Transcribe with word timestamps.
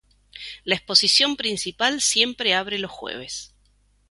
La 0.63 0.73
exposición 0.73 1.35
principal 1.35 2.01
siempre 2.01 2.55
abre 2.55 2.79
los 2.79 2.89
jueves. 2.89 3.53